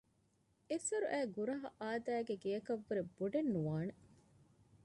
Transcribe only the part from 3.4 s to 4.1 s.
ނުވާނެ